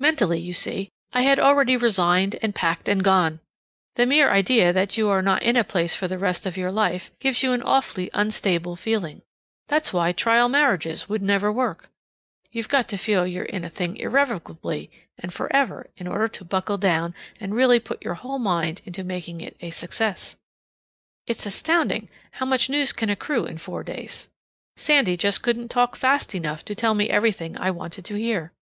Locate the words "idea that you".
4.30-5.10